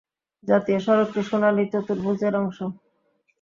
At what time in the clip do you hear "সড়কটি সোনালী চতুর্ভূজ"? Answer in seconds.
0.79-2.19